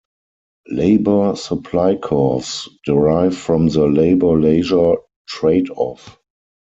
Labour 0.71 1.35
supply 1.35 1.95
curves 1.95 2.67
derive 2.85 3.37
from 3.37 3.67
the 3.67 3.85
'labour-leisure' 3.85 4.97
trade-off. 5.27 6.17